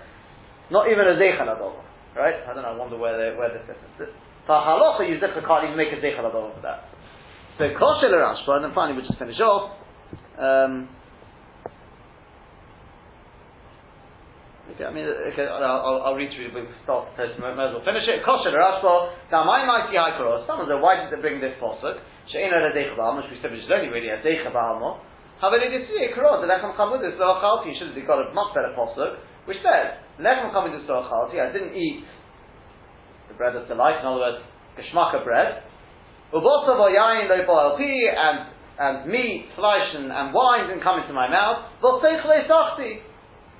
[0.69, 1.85] Not even as a Zeichel
[2.17, 2.41] right?
[2.49, 4.09] I don't know, I wonder where, they, where this is.
[4.49, 6.89] For halacha, you can't even make a zeichel over that.
[7.57, 9.77] So kosher Rashba, and then finally we just finish off.
[10.37, 10.89] Um,
[14.85, 16.53] I mean, okay, I'll, I'll, read through.
[16.53, 18.21] We'll start the Might as well finish it.
[18.21, 19.33] Kosher Rashba.
[19.33, 20.45] Now, my mighty Haikaros.
[20.45, 21.97] Someone said, why did they bring this posuk?
[22.29, 25.01] She'ena la zeichel which we said which is only really a zeichel ba'alma.
[25.37, 26.45] It is Karos.
[26.45, 27.73] The lechem chamudis achalti.
[27.73, 29.17] You should have got a much better posuk,
[29.49, 31.41] which says lechem chamudis lo achalti.
[31.41, 32.05] I didn't eat
[33.29, 34.43] the bread of delight, in other words,
[34.77, 35.63] geschmacka bread.
[36.33, 41.65] Ubosov yayin lo and and meat, flesh, and, and wine didn't come into my mouth.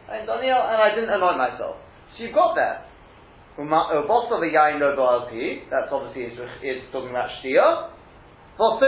[0.08, 1.76] And Daniel, and I didn't anoint myself.
[2.16, 2.88] So you've got there.
[3.60, 4.96] Ubosov uh, yayin lo
[5.70, 7.90] That's obviously is, is talking about shtia.
[8.58, 8.80] So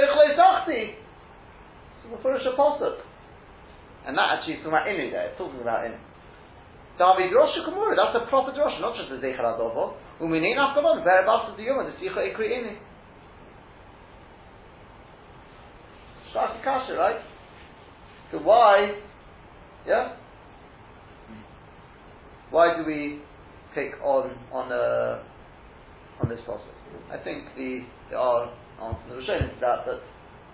[2.10, 2.98] the first apostle.
[4.08, 5.30] And that actually is talking about inu there.
[5.30, 6.00] It's talking about inu.
[7.00, 9.96] David Rosh Kumura, that's a proper Rosh, not just a Zeichel Adovo.
[10.22, 12.76] Uminin Afkalon, very basta the Yuma, the Sicha Ikri Ini.
[16.36, 17.22] Shaki Kasha, right?
[18.32, 19.00] So why,
[19.88, 20.16] yeah?
[22.52, 23.22] Why do we
[23.74, 25.24] pick on, on a,
[26.22, 26.76] on this process.
[27.12, 30.02] I think the there are answers in the Rishonim to that, but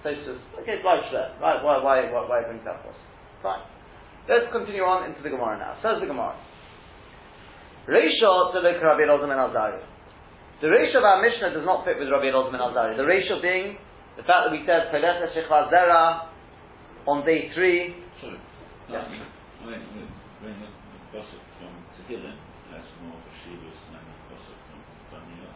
[0.03, 1.01] Tosus, okay, right,
[1.41, 3.01] right, why, why, why, why bring that process?
[3.41, 3.65] Fine.
[4.29, 5.77] Let's continue on into the Gemara now.
[5.81, 6.37] Says the Gemara.
[7.89, 9.85] Reisha Tzedek Rabbi Elazar and Azariah.
[10.61, 12.97] The ratio of our Mishnah does not fit with Rabbi Elazar and Azariah.
[12.97, 13.77] The ratio being
[14.17, 16.29] the fact that we said Peleta Shechva Zera
[17.05, 17.93] on day three.
[18.21, 18.37] Sorry.
[18.89, 19.05] Yes.
[19.65, 20.04] When, when, when the Pasuk
[22.05, 22.37] Tehillim
[22.69, 25.49] has more of than the Pasuk from Tanya,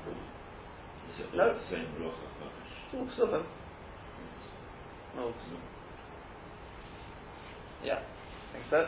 [1.10, 1.54] is it No.
[1.54, 2.74] the same Bracha Kadosh?
[2.94, 3.44] Oh, Ksubim.
[5.18, 5.34] Oh.
[7.84, 8.86] Yeah, I think so.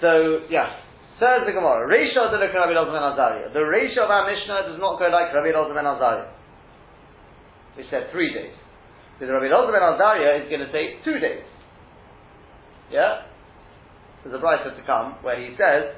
[0.00, 0.80] So, yeah.
[1.18, 3.52] Says the Gemara, ratio of the Rabbi Elazar ben Azariah.
[3.54, 6.28] The ratio of our Mishnah does not go like Rabbi Elazar ben Azariah.
[7.78, 8.52] We said three days.
[9.14, 11.44] Because Rabbi Elazar ben Azariah is going to say two days.
[12.90, 13.30] Yeah?
[14.24, 15.92] There's a brighter to come where he says,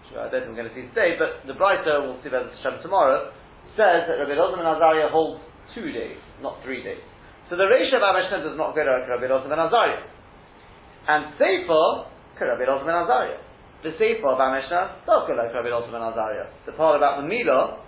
[0.00, 2.48] which I don't think we're going to see today, but the brighter, we'll see about
[2.48, 3.28] Hashem tomorrow,
[3.76, 5.44] says that Rabbi Elazar ben Azariah holds
[5.76, 7.04] two days, not three days.
[7.50, 10.08] So the ratio of Mishnah does not go like Rabbi Elazar ben Azariah.
[11.04, 12.08] And Sefer,
[12.40, 13.40] Rabbi Elazar ben Azariah.
[13.84, 16.48] The Sefer of Mishnah does go like Rabbi Elazar ben Azariah.
[16.64, 17.84] The part about the Milah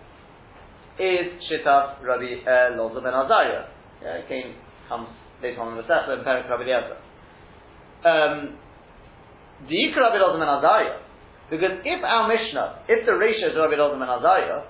[1.00, 3.72] is Shittas Rabbi Elazar ben Azariah.
[4.04, 4.52] Yeah, it came,
[4.92, 5.08] comes
[5.40, 7.00] later on in the Sefer and Perik Rabbi Elazar.
[8.04, 8.58] Um,
[9.64, 11.00] the Yikra Rabbi Elazar ben Azariah,
[11.48, 14.68] because if our Mishnah, if the ratio is Rabbi Elazar ben Azariah,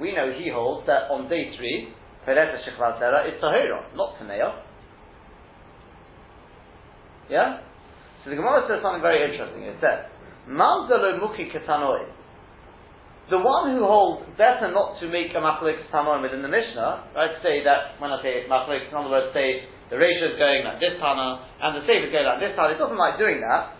[0.00, 1.94] We know he holds that on day three,
[2.26, 4.62] Pereta Shechvat Zera is Tahira, not Taneah.
[7.28, 7.60] Yeah?
[8.22, 9.62] So the Gemara says something very interesting.
[9.64, 10.06] It says,
[10.48, 12.06] Manzalo Muki Ketanoi.
[13.30, 17.34] The one who holds better not to make a Machalik Tanoim within the Mishnah, right,
[17.42, 20.80] say that, when I say Machalik, in other words, say the ratio is going like
[20.80, 23.76] this Tana, and the Sefer is going like this Tana, it doesn't like doing that.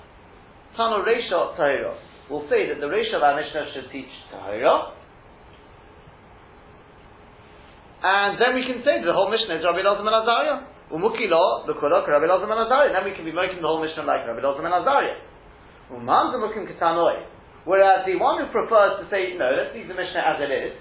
[0.77, 1.97] Tano Ratio Tahira.
[2.29, 4.93] We'll say that the ratio of our Mishnah should teach Tahira,
[8.03, 10.59] and then we can say that the whole Mishnah is Rabbi Elazar ben Azariah.
[10.93, 12.93] Umuki lo, the kolok, Rabbi Elazar ben Azariah.
[12.93, 15.17] Then we can be making the whole Mishnah like Rabbi Elazar ben Azariah.
[15.97, 17.25] Umam zumukim ketanoi.
[17.65, 20.75] Whereas the one who prefers to say, no, let's leave the Mishnah as it is,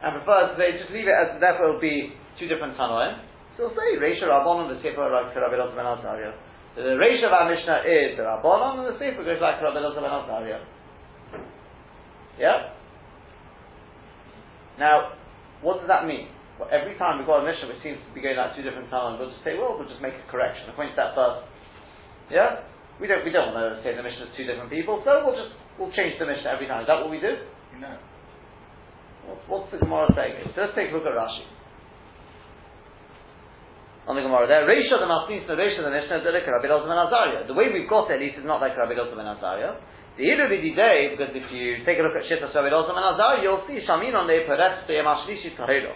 [0.00, 3.18] and prefers to say, just leave it as, therefore it will be two different Tanoim,
[3.60, 6.32] we'll say, Reisha Rabbanon, the Sefer Elazar ben Azariah.
[6.74, 10.00] So the Reisha of our Mishnah is the Rabbanon, and the Sefer goes like Elazar
[10.00, 10.64] ben Azariah.
[12.40, 12.72] Yeah?
[14.80, 15.12] Now,
[15.60, 16.32] what does that mean?
[16.56, 18.88] Well, every time we've got a Mishnah which seems to be going like two different
[18.88, 21.44] times, we'll just say, well, we'll just make a correction, according to that first.
[22.32, 22.64] Yeah?
[22.96, 25.36] We don't, we don't want to say the Mishnah is two different people, so we'll
[25.36, 26.84] just, we'll change the Mishnah every time.
[26.84, 27.44] Is that what we do?
[27.76, 27.92] No.
[29.28, 30.52] What's, what's the Gemara saying?
[30.56, 31.44] So let's take a look at Rashi.
[34.10, 36.98] On the Gemara there, Reisha the Masnis, the Reisha the Mishnah, the Rabbi Elazar ben
[36.98, 37.46] Azariah.
[37.46, 39.78] The way we've got it, at least, is not like Rabbi Elazar ben Azariah.
[40.18, 43.38] The Ilu day, because if you take a look at Shittas Rabbi Elazar ben Azariah,
[43.46, 45.94] you'll see Shamin on the Peretz to Yamashlishi Tahira.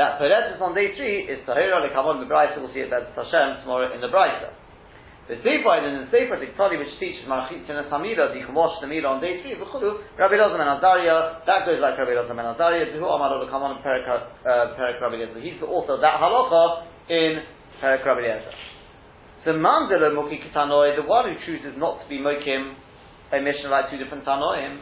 [0.00, 3.12] That Peretz on day three is Tahira, the Kamon, the Brisa, we'll see it at
[3.12, 4.48] Hashem tomorrow in the Brisa.
[5.28, 8.88] The Sefer, and the Sefer Tiktali, which teaches Marchitzin and Hamira, you can wash the
[8.88, 12.48] meal on day three, V'chulu, Rabbi Elazar ben Azariah, that goes like Rabbi Elazar ben
[12.48, 15.44] Azariah, Zihu Amar Ola Kamon, Perik uh, Perik Rabbi Elazar.
[15.44, 17.44] He's the of that halacha in
[17.76, 18.56] Perik Rabbi Elazar.
[19.44, 22.72] The Mandela Muki Kitanoi, the one who chooses not to be Mokim,
[23.32, 24.80] a Mishnah like two different Tanoim,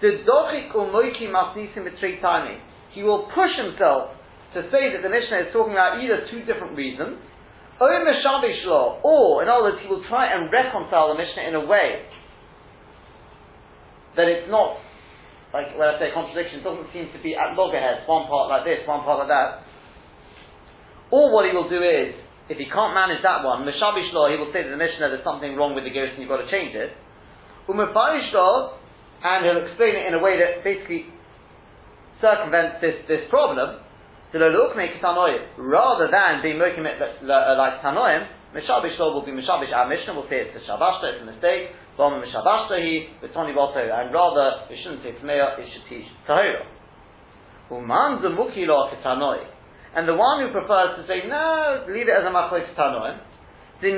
[0.00, 1.90] the Dochik Umoki Masnisim
[2.22, 2.62] Tani.
[2.94, 4.14] He will push himself
[4.54, 7.18] to say that the Mishnah is talking about either two different reasons,
[7.80, 12.06] or or in other words, he will try and reconcile the Mishnah in a way
[14.14, 14.78] that it's not
[15.50, 18.62] like when I say contradiction, it doesn't seem to be at loggerheads, one part like
[18.62, 19.73] this, one part like that.
[21.14, 22.10] Or what he will do is,
[22.50, 25.22] if he can't manage that one, Meshabish law, he will say to the Mishnah there's
[25.22, 26.90] something wrong with the Gerus and you've got to change it.
[27.70, 28.82] Umefarish law,
[29.22, 31.06] and he'll explain it in a way that basically
[32.18, 33.78] circumvents this, this problem.
[34.34, 40.18] Rather than being mokim it uh, like Tanoim, Mishabish law will be Mishabish our Mishnah,
[40.18, 44.10] will say it's the Shabashta, it's a mistake, Bama Mishabashta he, but Tony Boto, and
[44.10, 46.66] rather, it shouldn't say Tmeya, it should teach Tahira.
[47.70, 49.53] Uman Zamuki law Ketanoi.
[49.94, 53.22] And the one who prefers to say, no, leave it as a Machloik Tanoim.
[53.78, 53.94] He'd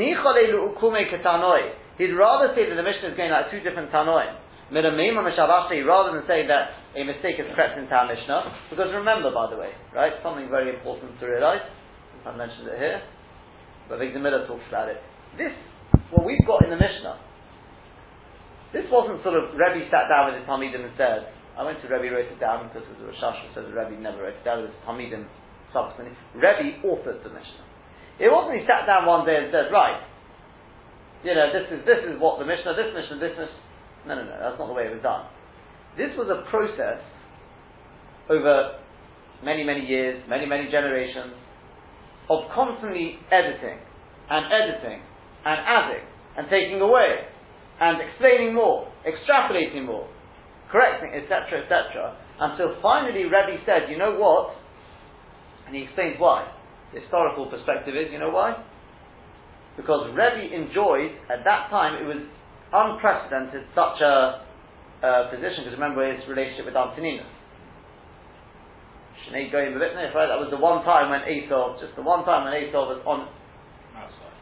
[2.12, 4.36] rather say that the Mishnah is going like two different Tanoim.
[4.68, 8.52] Rather than say that a mistake has crept into our Mishnah.
[8.68, 11.64] Because remember, by the way, right, something very important to realize,
[12.26, 13.00] I mentioned it here,
[13.88, 15.00] but Victor Miller talks about it.
[15.38, 15.54] This,
[16.10, 17.16] what we've got in the Mishnah,
[18.74, 21.88] this wasn't sort of Rebbe sat down with his Talmidim and said, I went to
[21.88, 24.44] Rebbe, wrote it down because it was a Rashash who the Rebbe never wrote it
[24.44, 25.24] down, it was Talmidim
[25.76, 26.16] subsequently.
[26.32, 27.64] Rebbe authored the Mishnah.
[28.16, 30.00] It wasn't he sat down one day and said, right,
[31.20, 34.08] you know, this is this is what the Mishnah, this Mishnah, this Mishnah.
[34.08, 35.28] No, no, no, that's not the way it was done.
[36.00, 37.04] This was a process
[38.32, 38.80] over
[39.44, 41.36] many, many years, many, many generations
[42.30, 43.78] of constantly editing
[44.30, 45.00] and editing
[45.44, 46.04] and adding
[46.36, 47.28] and taking away
[47.80, 50.08] and explaining more, extrapolating more,
[50.72, 54.56] correcting, etc., etc., until finally Rebbe said, you know what?
[55.66, 56.46] And he explains why.
[56.94, 58.54] The historical perspective is, you know why?
[59.76, 62.22] Because Rebbe enjoyed, at that time, it was
[62.72, 64.46] unprecedented, such a,
[65.04, 67.28] a position, because remember his relationship with Antoninus.
[69.26, 70.30] Shnei Goyim Bevitnech, right?
[70.30, 73.26] That was the one time when Esau, just the one time when Esau was on
[73.98, 74.36] Outside.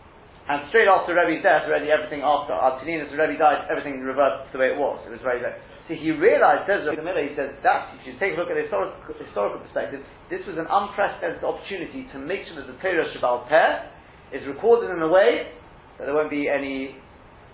[0.53, 4.61] and straight after Rebbe's death, already everything after Antoninus Rebbe died, everything reversed to the
[4.61, 5.01] way it was.
[5.09, 5.57] It was very, very.
[5.85, 8.57] So he realized, says Rebbe Miller, he says that if you take a look at
[8.57, 10.01] the historical, historical perspective,
[10.33, 14.89] this was an unprecedented opportunity to make sure that the Torah Shabbal Peh is recorded
[14.89, 15.53] in a way
[16.01, 16.97] that there won't be any.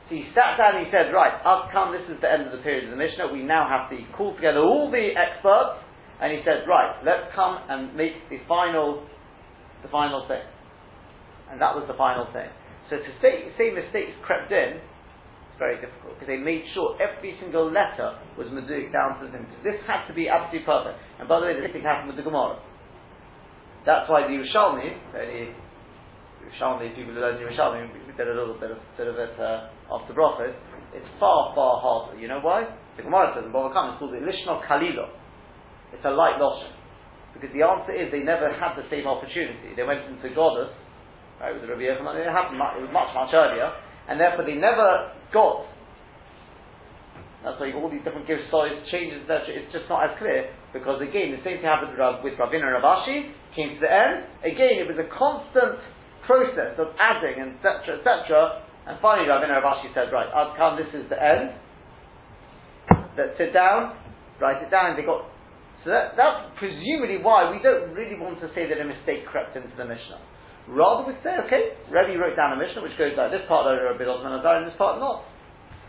[0.07, 2.55] So he sat down and he said, right, I've come, this is the end of
[2.55, 5.83] the period of the Mishnah, we now have to call together all the experts,
[6.23, 9.07] and he said, right, let's come and make the final,
[9.83, 10.43] the final thing.
[11.51, 12.51] And that was the final thing.
[12.91, 14.79] So to say, say mistakes crept in,
[15.61, 19.45] very difficult because they made sure every single letter was meduic down to the thing.
[19.61, 20.97] This had to be absolutely perfect.
[21.21, 22.57] And by the way, the same thing happened with the Gemara.
[23.85, 25.53] That's why the Yerushalmi, the
[26.49, 29.69] Yerushalmi, people who learn Yerushalmi, we did a little bit of, bit of it uh,
[29.93, 30.57] after Brachos,
[30.97, 32.19] it's far, far harder.
[32.19, 32.65] You know why?
[32.97, 35.13] The Gemara says in Kama, it's called the Lishno Kalilo.
[35.93, 36.73] It's a light lotion.
[37.37, 39.77] Because the answer is they never had the same opportunity.
[39.77, 40.73] They went into Goddess,
[41.39, 43.71] right, with the Rabbi Yochanan, it happened it was much, much earlier,
[44.11, 45.71] and therefore they never got.
[47.47, 49.55] That's why all these different gift stories, changes, etc.
[49.55, 52.85] It's just not as clear because again, the same thing happened with Ravina and Rav
[52.85, 53.33] Ashi.
[53.57, 54.29] Came to the end.
[54.45, 55.81] Again, it was a constant
[56.27, 58.03] process of adding, etc.
[58.03, 58.67] etc.
[58.91, 60.77] And finally, Ravina and Rav Ashi said, "Right, I've come.
[60.77, 61.55] This is the end.
[63.17, 63.97] Let's sit down,
[64.43, 65.25] write it down." They got.
[65.87, 69.57] So that, that's presumably why we don't really want to say that a mistake crept
[69.57, 70.21] into the Mishnah.
[70.71, 73.91] Rather, we say, okay, Rebbe wrote down a Mishnah which goes like this part over
[73.91, 75.27] a bit of and this part not.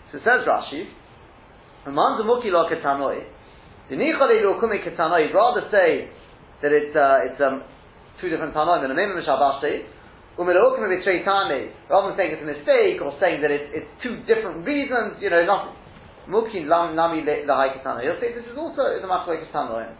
[0.09, 0.89] So it says Rashi.
[1.85, 2.73] Rather
[5.69, 6.09] say
[6.61, 7.63] that it's uh, it's um,
[8.19, 9.85] two different tanoim and a mimim shabashti.
[10.37, 11.71] Umilokum betreitane.
[11.89, 15.29] Rather than saying it's a mistake or saying that it's, it's two different reasons, you
[15.29, 15.75] know, nothing.
[16.29, 18.01] Mukin lam nami lahai ketana.
[18.01, 19.93] He'll say this is also the machlek ketanoim.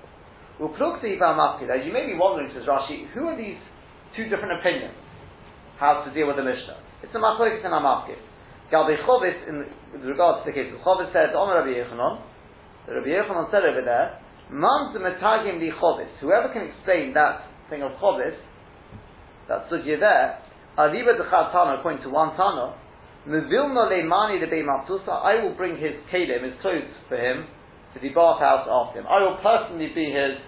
[0.60, 3.58] Uplukti As you may be wondering, says Rashi, who are these
[4.16, 4.96] two different opinions?
[5.80, 6.78] How to deal with the Mishnah?
[7.04, 8.22] It's a machlek and a mafkid.
[8.72, 9.66] Galbi Chovis, in
[10.06, 12.22] regards to the case of Chovis, says, Omer Rabbi Yochanan,
[12.88, 16.10] the Rabbi Yochanan said over there, Mam metagim li Chovis.
[16.22, 18.38] Whoever can explain that thing of Chovis,
[19.50, 20.40] that sugya there,
[20.78, 22.76] Adiba Dechad Tana, according to one Tana,
[23.28, 25.10] Mevilno leimani de maftusa.
[25.10, 27.46] I will bring his kelim, his clothes for him,
[27.94, 29.06] to the bathhouse after him.
[29.08, 30.40] I will personally be his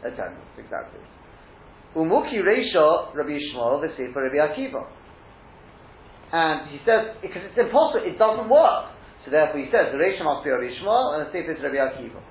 [0.00, 0.46] attendant.
[0.56, 1.00] Exactly.
[1.96, 4.86] Umuki Reisha Rabbi Yishmael the for Rabbi Akiva.
[6.32, 8.94] And he says, because it's impossible, it doesn't work.
[9.24, 11.76] So therefore he says, the Reisha must be Rabbi Yishmael and the Sefer is Rabbi
[11.76, 12.22] Akiva.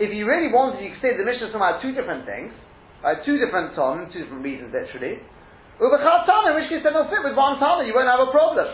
[0.00, 2.52] If you really wanted, you could say the Mishnah somehow two different things.
[3.00, 5.16] Right, two different tom, two different reasons literally.
[5.16, 8.68] In which case then they'll fit with one Tana, you won't have a problem.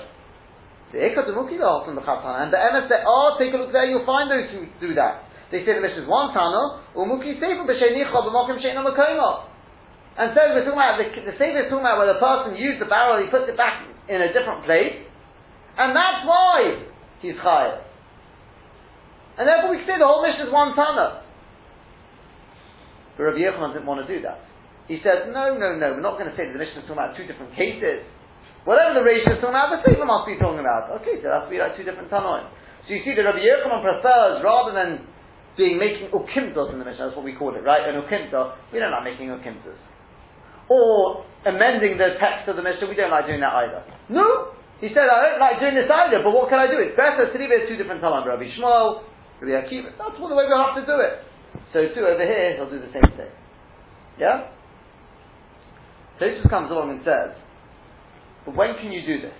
[0.91, 1.31] The Tana,
[2.43, 5.26] and the Emes say, oh, take a look there, you'll find those who do that.
[5.51, 9.47] They say the is one Tana, Umuki Sefer B'Shenicha B'Mokim Sheina Makoma.
[10.19, 12.83] And so we're talking about, the, the Sefer is talking about where the person used
[12.83, 15.07] the barrel, he puts it back in a different place,
[15.79, 16.83] and that's why
[17.21, 17.85] he's Chayav.
[19.39, 21.23] And therefore we say the whole mission is one Tana.
[23.15, 24.41] But Rabbi Yochanan didn't want to do that.
[24.89, 27.01] He said, no, no, no, we're not going to say that the Mishnah is talking
[27.01, 28.07] about two different cases.
[28.67, 30.91] Whatever the ratio is talking about, the Sefer must be talking about.
[31.03, 32.51] Okay, so that's be like two different tanoim.
[32.87, 35.07] So you see that Rabbi Yochanan prefers, rather than
[35.57, 37.89] being making ukimtos in the Mishnah, that's what we call it, right?
[37.89, 39.81] An ukimta, we don't like making ukimtos.
[40.69, 43.85] Or amending the text of the Mishnah, we don't like doing that either.
[44.09, 44.53] No!
[44.81, 46.77] He said, I don't like doing this either, but what can I do?
[46.77, 48.29] It's better to leave it two different tanoim.
[48.29, 49.09] Rabbi Shmuel,
[49.41, 51.25] Rabbi Akiva, that's what the way we'll have to do it.
[51.73, 53.33] So too over here, he'll do the same thing.
[54.21, 54.53] Yeah?
[56.21, 57.37] Tosfos comes along and says,
[58.45, 59.37] but when can you do this?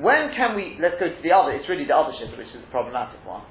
[0.00, 2.60] When can we, let's go to the other, it's really the other shift which is
[2.62, 3.42] the problematic one.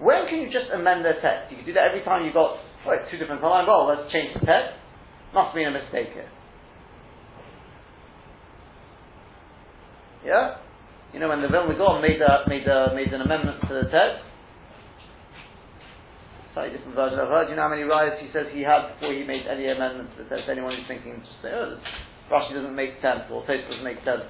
[0.00, 1.50] When can you just amend the text?
[1.50, 2.58] You can do that every time you've got,
[3.10, 4.74] two different lines, well, let's change the text.
[5.32, 6.30] Must be a mistake here.
[10.24, 10.58] Yeah?
[11.12, 13.86] You know, when the Vilna Gaon made, a, made, a, made an amendment to the
[13.92, 14.24] text,
[16.54, 17.50] slightly different version I've heard.
[17.50, 20.24] You know how many riots he says he had before he made any amendments to
[20.24, 20.50] the text?
[20.50, 21.78] Anyone who's thinking, say, oh,
[22.30, 24.26] Rashi doesn't make sense, or Tosfos doesn't make sense.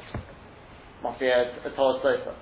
[1.05, 2.35] Must be a, a Torah sofa.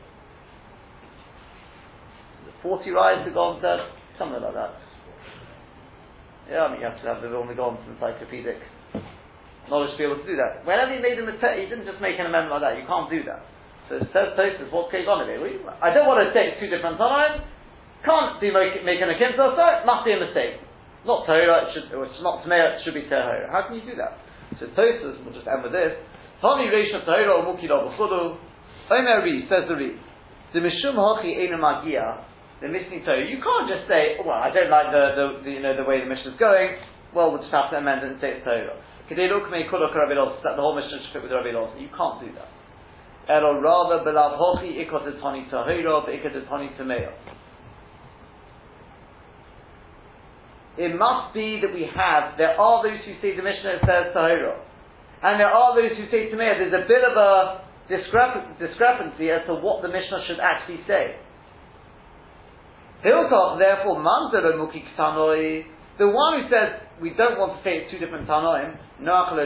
[2.63, 3.63] The 40 rides to go on
[4.19, 4.73] something like that.
[6.51, 8.59] Yeah, I mean, you have to have the Vilna Gaon's encyclopedic
[9.71, 10.67] knowledge to be able to do that.
[10.67, 12.75] Whenever he made a mistake, he didn't just make an amendment like that.
[12.79, 13.47] You can't do that.
[13.89, 15.39] So it says Tosfos, what's going on here?
[15.81, 17.43] I don't want to it's two different times.
[18.03, 20.59] Can't make, making a kimsa, so it must be a mistake.
[21.07, 21.91] Not Torah, it should,
[22.23, 23.51] not Tameh, it should be Tahira.
[23.51, 24.19] How can you do that?
[24.59, 25.95] So Tosfos, we'll just end with this.
[26.43, 28.39] Tani Reish of Tahira or Mukila B'chudu.
[28.91, 29.95] Omer says the Ri.
[30.53, 32.27] The Mishum Hachi Einu Magia,
[32.63, 33.27] the missing Torah.
[33.27, 35.99] You can't just say, well, I don't like the, the, the you know the way
[35.99, 36.79] the mission is going.
[37.11, 38.79] Well, we'll just have to amend it and say it's Torah.
[39.11, 41.51] That the whole mission should fit with Rabbi.
[41.53, 42.49] You can't do that.
[43.29, 47.13] Elo rather belav hochi ikot etani tahira beikot etani tameya.
[50.79, 54.57] It must be that we have, there are those who say the Mishnah says tahira.
[55.23, 56.59] And there are those who say tameya.
[56.59, 61.17] There's a bit of a discrep- discrepancy as to what the Mishnah should actually say.
[63.05, 65.65] Hilkach, therefore, manzelo muki ktanoi,
[65.99, 69.43] the one who says we don't want to say it's two different Tanoim, uh,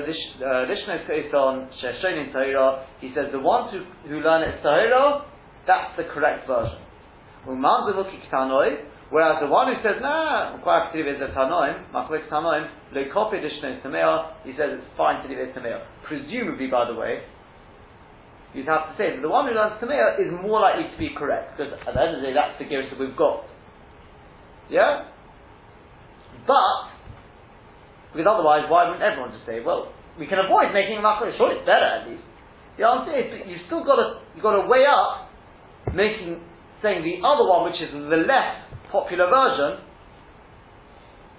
[0.69, 5.25] Lishnes Kaiton Sheshonin Tahira, he says the ones who, who learn it Tahira,
[5.67, 6.79] that's the correct version.
[7.45, 13.41] Whereas the one who says, nah, quite active is a Tanoim, Machlik Tanoim, Le Kopi
[13.41, 15.83] Lishnes Tamea, he says it's fine to leave it Tamea.
[16.07, 17.23] Presumably, by the way,
[18.57, 21.13] you'd have to say that the one who learns Tamea is more likely to be
[21.13, 23.45] correct, because at the end of the day, that's the gears that we've got.
[24.73, 25.13] Yeah?
[26.49, 26.97] But,
[28.17, 31.53] because otherwise, why wouldn't everyone just say, well, we can avoid making a makar, sure
[31.53, 32.25] it's better at least.
[32.81, 35.29] The answer is, but you've still got to, you've got to weigh up
[35.93, 36.41] making,
[36.81, 39.85] saying the other one, which is the less popular version,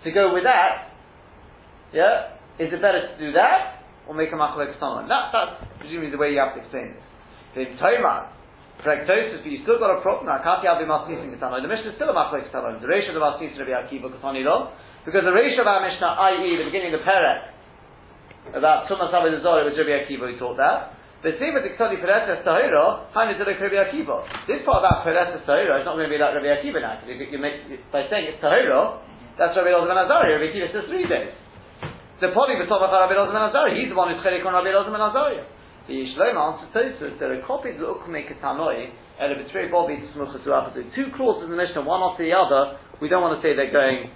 [0.06, 0.94] to go with that,
[1.94, 6.18] yeah, is it better to do that, or make a makar That, that's presumably the
[6.18, 7.07] way you have to explain this.
[7.58, 8.38] In Tomar,
[8.86, 10.30] Prectosis, but you still got a problem.
[10.30, 11.58] Now, Kati Abi Masnisin Ketano.
[11.58, 12.78] The Mishnah is still a Machlek Ketano.
[12.78, 14.70] The ratio of Masnisin Rabbi Akiva Ketani Lo.
[15.06, 17.58] Because the ratio of our Mishnah, i.e., the beginning of the Perek,
[18.54, 20.94] about Tumas Abed Zori with Rabbi Akiva, who taught that.
[21.26, 24.22] The same with the Ktani Peretes Tahira, Hainu Zilek Rabbi Akiva.
[24.46, 27.34] This part about Peretes Tahira is not going to be like Rabbi Akiva now, because
[27.34, 29.02] you make, by saying it's Tahira,
[29.42, 30.38] that's Rabbi Elazar Ben Azari.
[30.38, 31.34] Rabbi Akiva says three days.
[32.22, 34.94] The Poli B'Tovach Rabbi Elazar Ben Azari, he's the one who's Chelik on Rabbi Elazar
[34.94, 35.42] Ben Azari.
[35.88, 38.92] The Yishleim answers Tosfos, there are copies of the Ukme Ketanoi,
[39.24, 40.44] and a betray Bobby Smuchas
[40.92, 43.72] Two clauses in the Mishnah, one after the other, we don't want to say they're
[43.72, 44.12] going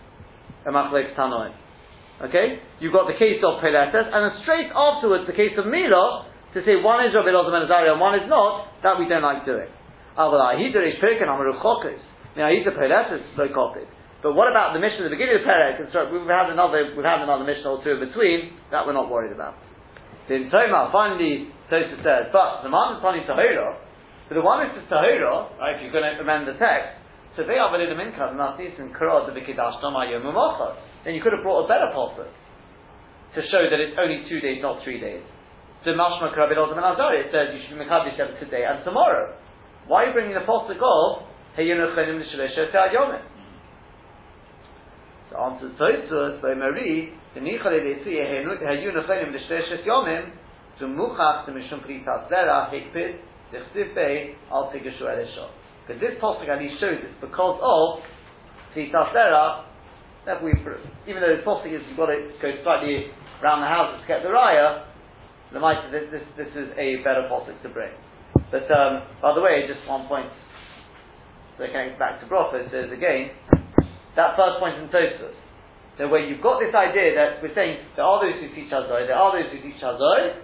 [0.67, 1.15] a Machlek.
[1.15, 2.59] Okay?
[2.84, 6.59] You've got the case of Peletes, and then straight afterwards the case of Mila, to
[6.67, 9.72] say one is Rabbi Elazar Ben and one is not, that we don't like doing.
[10.11, 10.28] A.
[14.22, 15.80] But what about the mission at the beginning of Perek?
[16.11, 18.59] We've had another, we've had another mission or two in between.
[18.69, 19.55] That we're not worried about.
[20.32, 23.76] In Tomar, finally, Tosa says, but the man is Tani Tahira,
[24.32, 27.04] but the one who says Tahira, right, if you're going to amend the text,
[27.36, 29.80] so they are the minka, and that's in Kurad, the Vikidash
[31.04, 34.60] Then you could have brought a better pasuk to show that it's only two days,
[34.62, 35.24] not three days.
[35.84, 39.36] So Mashma Karabin Ozam and Azari, it says you should be Mekadosh today and tomorrow.
[39.88, 41.28] Why are you bringing the pasuk of
[41.58, 42.56] Heyunachanim Nishalesh
[42.96, 43.24] Yomim?
[45.32, 47.16] So answer Tosfos by Marie,
[55.88, 58.00] Because this pasuk Ali shows this because of
[58.76, 59.66] pritas zera
[60.26, 60.52] that we
[61.08, 63.12] even though the pasuk is you've got to go slightly
[63.42, 64.86] around the houses to get the raya.
[65.52, 67.92] The might this, this this is a better pasuk to bring.
[68.52, 70.30] But um, by the way, just one point.
[71.58, 73.32] So going back to Brachos, says again
[74.16, 75.36] that first point in Tosfos.
[75.98, 79.08] So where you've got this idea that we're saying there are those who teach Hazoi,
[79.08, 80.39] there are those who teach Hazoi,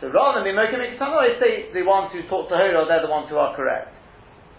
[0.00, 3.02] so rather than be Mokim Ekitano, they say the ones who talk to Hora, they're
[3.02, 3.98] the ones who are correct.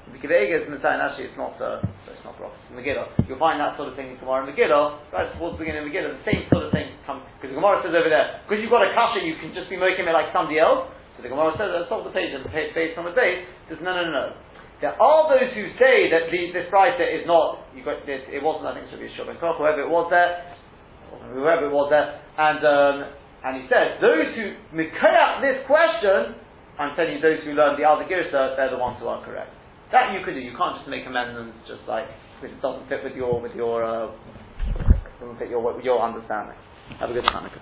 [0.10, 3.30] The saying actually it's not uh, it's not Rosh Megillah.
[3.30, 6.18] You'll find that sort of thing in Gemara and right towards the beginning of Megillah,
[6.18, 8.82] the same sort of thing comes because the Gemara says over there, because you've got
[8.82, 10.90] a kasha, you can just be Mokim it like somebody else.
[11.14, 13.46] So the Gemara says, let's stop the page and the page based on the base,
[13.70, 14.26] says no no no no.
[14.80, 18.72] There are those who say that the, this writer is not, got this, it wasn't,
[18.72, 20.56] I think it should be whoever it was there,
[21.36, 22.96] whoever it was there, and um,
[23.44, 26.36] and he says, those who mikayach this question,
[26.80, 29.52] I'm telling you, those who learn the other girsa, they're the ones who are correct.
[29.92, 30.40] That you could do.
[30.40, 32.06] You can't just make amendments just like
[32.40, 34.12] because it doesn't fit with your with your uh,
[35.20, 36.56] doesn't fit your with your understanding.
[37.00, 37.60] Have a good Hanukkah.